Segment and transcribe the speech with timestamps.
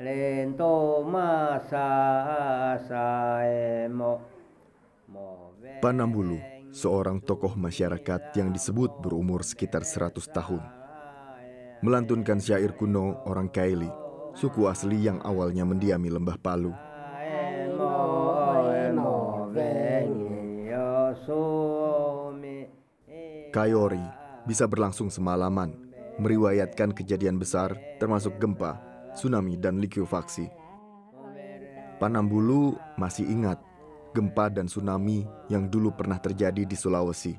[0.00, 1.92] lento masa
[2.88, 4.16] saemo
[5.84, 6.40] Panambulu,
[6.72, 10.60] seorang tokoh masyarakat yang disebut berumur sekitar 100 tahun.
[11.84, 13.88] Melantunkan syair kuno orang Kaili,
[14.36, 16.72] suku asli yang awalnya mendiami lembah Palu.
[23.50, 24.04] Kayori
[24.44, 25.76] bisa berlangsung semalaman,
[26.20, 30.50] meriwayatkan kejadian besar termasuk gempa, tsunami, dan likuifaksi.
[32.00, 33.60] Panambulu masih ingat
[34.16, 37.36] gempa dan tsunami yang dulu pernah terjadi di Sulawesi.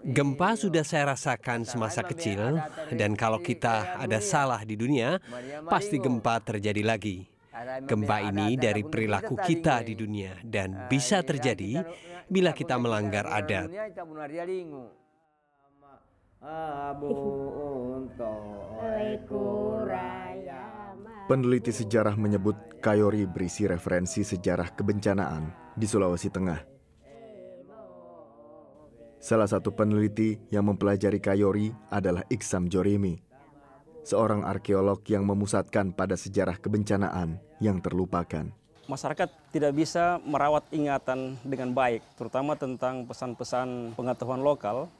[0.00, 2.56] Gempa sudah saya rasakan semasa kecil,
[2.96, 5.20] dan kalau kita ada salah di dunia,
[5.68, 7.28] pasti gempa terjadi lagi.
[7.84, 11.84] Gempa ini dari perilaku kita di dunia, dan bisa terjadi
[12.32, 13.68] bila kita melanggar adat.
[21.24, 26.60] Peneliti sejarah menyebut Kayori berisi referensi sejarah kebencanaan di Sulawesi Tengah.
[29.24, 33.16] Salah satu peneliti yang mempelajari Kayori adalah Iksam Jorimi,
[34.04, 38.52] seorang arkeolog yang memusatkan pada sejarah kebencanaan yang terlupakan.
[38.84, 44.92] Masyarakat tidak bisa merawat ingatan dengan baik, terutama tentang pesan-pesan pengetahuan lokal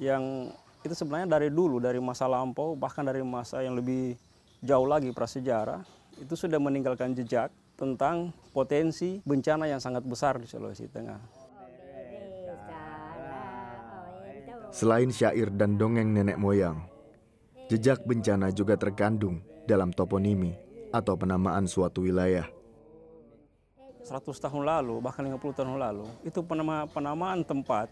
[0.00, 0.48] yang
[0.84, 4.20] itu sebenarnya dari dulu, dari masa lampau, bahkan dari masa yang lebih
[4.60, 5.80] jauh lagi prasejarah,
[6.20, 11.18] itu sudah meninggalkan jejak tentang potensi bencana yang sangat besar di Sulawesi Tengah.
[14.70, 16.84] Selain syair dan dongeng nenek moyang,
[17.72, 20.52] jejak bencana juga terkandung dalam toponimi
[20.92, 22.44] atau penamaan suatu wilayah.
[24.04, 27.88] 100 tahun lalu, bahkan 50 tahun lalu, itu penama, penamaan tempat,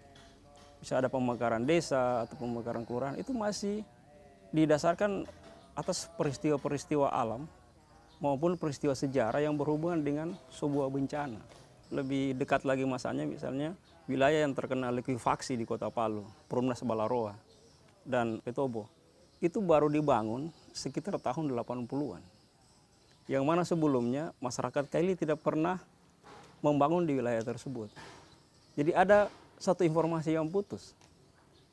[0.82, 3.86] bisa ada pemekaran desa atau pemekaran kelurahan, itu masih
[4.50, 5.22] didasarkan
[5.78, 7.46] atas peristiwa-peristiwa alam
[8.18, 11.38] maupun peristiwa sejarah yang berhubungan dengan sebuah bencana.
[11.94, 13.78] Lebih dekat lagi masanya misalnya
[14.10, 17.38] wilayah yang terkena likuifaksi di kota Palu, Perumnas Balaroa,
[18.02, 18.90] dan Petobo.
[19.38, 22.22] Itu baru dibangun sekitar tahun 80-an.
[23.30, 25.78] Yang mana sebelumnya masyarakat Kaili tidak pernah
[26.58, 27.90] membangun di wilayah tersebut.
[28.74, 29.30] Jadi ada
[29.62, 30.98] satu informasi yang putus.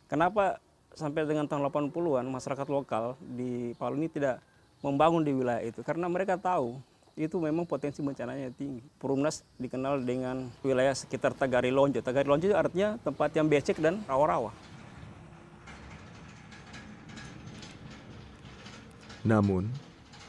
[0.06, 0.62] Kenapa
[0.94, 4.46] sampai dengan tahun 80-an masyarakat lokal di Palu ini tidak
[4.86, 5.82] membangun di wilayah itu?
[5.82, 6.78] Karena mereka tahu
[7.18, 8.86] itu memang potensi bencananya tinggi.
[9.02, 12.00] Perumnas dikenal dengan wilayah sekitar Tagari Lonjo.
[12.06, 14.54] Tagari Lonjo itu artinya tempat yang becek dan rawa-rawa.
[19.20, 19.68] Namun,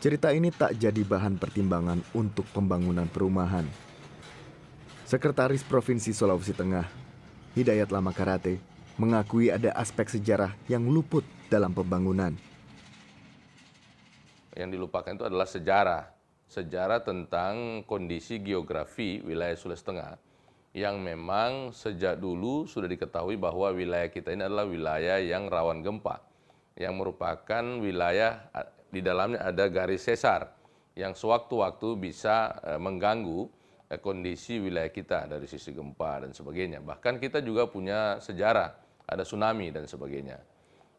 [0.03, 3.63] cerita ini tak jadi bahan pertimbangan untuk pembangunan perumahan.
[5.07, 6.87] Sekretaris Provinsi Sulawesi Tengah,
[7.51, 8.63] Hidayat Lama Karate,
[8.95, 12.31] mengakui ada aspek sejarah yang luput dalam pembangunan.
[14.55, 16.05] Yang dilupakan itu adalah sejarah.
[16.47, 20.15] Sejarah tentang kondisi geografi wilayah Sulawesi Tengah
[20.71, 26.23] yang memang sejak dulu sudah diketahui bahwa wilayah kita ini adalah wilayah yang rawan gempa,
[26.79, 28.47] yang merupakan wilayah
[28.95, 30.55] di dalamnya ada garis sesar
[30.95, 33.51] yang sewaktu-waktu bisa mengganggu
[33.99, 36.79] kondisi wilayah kita dari sisi gempa dan sebagainya.
[36.79, 38.71] Bahkan kita juga punya sejarah,
[39.03, 40.39] ada tsunami dan sebagainya.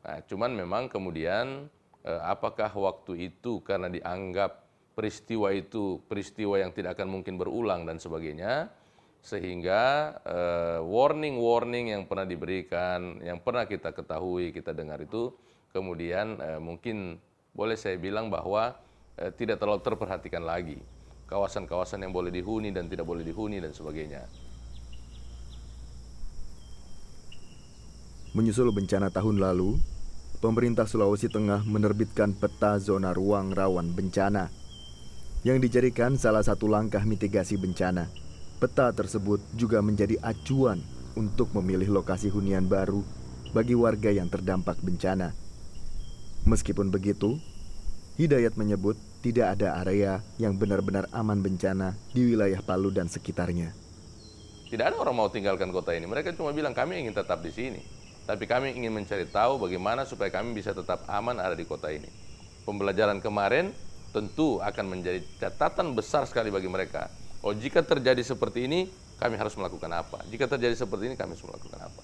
[0.03, 1.71] Nah, cuman memang kemudian
[2.03, 8.67] apakah waktu itu karena dianggap peristiwa itu peristiwa yang tidak akan mungkin berulang dan sebagainya,
[9.23, 10.11] sehingga
[10.83, 15.31] warning-warning yang pernah diberikan, yang pernah kita ketahui, kita dengar itu
[15.71, 17.15] kemudian mungkin
[17.55, 18.75] boleh saya bilang bahwa
[19.19, 20.79] eh, tidak terlalu terperhatikan lagi
[21.31, 24.27] kawasan-kawasan yang boleh dihuni dan tidak boleh dihuni dan sebagainya.
[28.35, 29.79] Menyusul bencana tahun lalu,
[30.43, 34.51] pemerintah Sulawesi Tengah menerbitkan peta zona ruang rawan bencana
[35.47, 38.11] yang dijadikan salah satu langkah mitigasi bencana.
[38.59, 40.83] Peta tersebut juga menjadi acuan
[41.15, 43.01] untuk memilih lokasi hunian baru
[43.55, 45.33] bagi warga yang terdampak bencana.
[46.47, 47.39] Meskipun begitu,
[48.19, 53.71] Hidayat menyebut tidak ada area yang benar-benar aman bencana di wilayah Palu dan sekitarnya.
[54.67, 56.07] Tidak ada orang mau tinggalkan kota ini.
[56.07, 57.79] Mereka cuma bilang kami ingin tetap di sini.
[58.27, 62.07] Tapi kami ingin mencari tahu bagaimana supaya kami bisa tetap aman ada di kota ini.
[62.67, 63.71] Pembelajaran kemarin
[64.11, 67.07] tentu akan menjadi catatan besar sekali bagi mereka.
[67.41, 70.23] Oh jika terjadi seperti ini, kami harus melakukan apa?
[70.27, 72.03] Jika terjadi seperti ini, kami harus melakukan apa?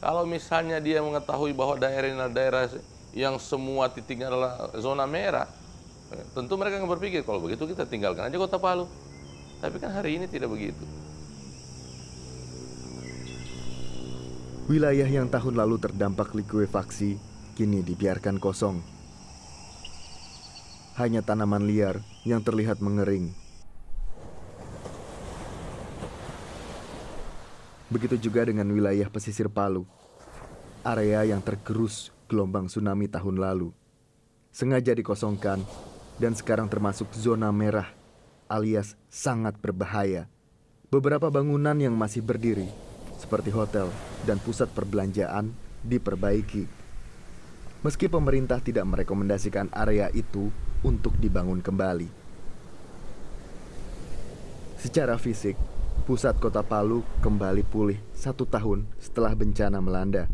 [0.00, 2.64] Kalau misalnya dia mengetahui bahwa daerah ini adalah daerah
[3.10, 5.50] yang semua titiknya adalah zona merah,
[6.34, 8.86] tentu mereka akan berpikir kalau begitu kita tinggalkan aja kota Palu.
[9.60, 10.82] Tapi kan hari ini tidak begitu.
[14.70, 17.18] Wilayah yang tahun lalu terdampak likuifaksi
[17.58, 18.80] kini dibiarkan kosong.
[21.00, 23.32] hanya tanaman liar yang terlihat mengering.
[27.88, 29.88] Begitu juga dengan wilayah pesisir Palu,
[30.84, 33.74] area yang tergerus gelombang tsunami tahun lalu.
[34.54, 35.66] Sengaja dikosongkan
[36.22, 37.90] dan sekarang termasuk zona merah
[38.50, 40.26] alias sangat berbahaya.
[40.90, 42.66] Beberapa bangunan yang masih berdiri,
[43.14, 43.86] seperti hotel
[44.26, 45.54] dan pusat perbelanjaan,
[45.86, 46.66] diperbaiki.
[47.86, 50.50] Meski pemerintah tidak merekomendasikan area itu
[50.82, 52.10] untuk dibangun kembali.
[54.82, 55.54] Secara fisik,
[56.10, 60.26] pusat kota Palu kembali pulih satu tahun setelah bencana melanda.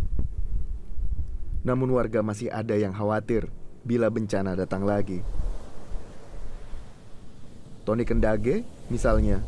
[1.66, 3.50] Namun warga masih ada yang khawatir
[3.82, 5.26] bila bencana datang lagi.
[7.82, 9.42] Tony Kendage, misalnya,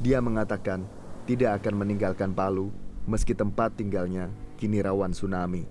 [0.00, 0.88] dia mengatakan
[1.28, 2.72] tidak akan meninggalkan Palu
[3.04, 5.68] meski tempat tinggalnya kini rawan tsunami.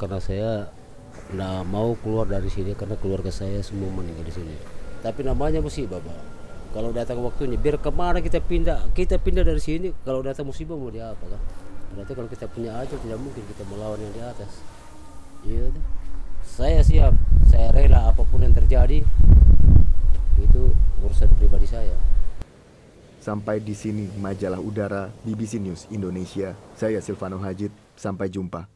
[0.00, 0.72] Karena saya
[1.32, 4.56] tidak mau keluar dari sini karena keluarga saya semua meninggal di sini.
[5.04, 6.35] Tapi namanya musibah, Pak.
[6.74, 9.92] Kalau datang waktunya, biar ke mana kita pindah, kita pindah dari sini.
[10.02, 11.40] Kalau datang musibah mau diapa kan?
[11.96, 14.52] Berarti kalau kita punya aja tidak mungkin kita melawan yang di atas.
[15.46, 15.70] Iya,
[16.44, 17.14] saya siap,
[17.48, 19.00] saya rela apa pun yang terjadi.
[20.36, 21.96] Itu urusan pribadi saya.
[23.22, 26.54] Sampai di sini majalah udara BBC News Indonesia.
[26.78, 28.75] Saya Silvano Hajid, sampai jumpa.